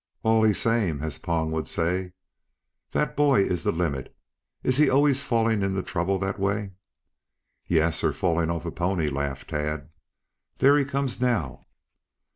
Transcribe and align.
"Allee 0.25 0.51
same, 0.53 1.03
as 1.03 1.19
Pong 1.19 1.51
would 1.51 1.67
say. 1.67 2.13
That 2.91 3.15
boy 3.15 3.41
is 3.43 3.63
the 3.63 3.71
limit. 3.71 4.17
Is 4.63 4.77
he 4.77 4.89
always 4.89 5.21
falling 5.21 5.61
into 5.61 5.83
trouble 5.83 6.17
that 6.17 6.39
way?" 6.39 6.71
"Yes, 7.67 8.03
or 8.03 8.11
falling 8.11 8.49
off 8.49 8.65
a 8.65 8.71
pony," 8.71 9.09
laughed 9.09 9.51
Tad. 9.51 9.89
"There 10.57 10.75
he 10.79 10.85
comes, 10.85 11.21
now." 11.21 11.67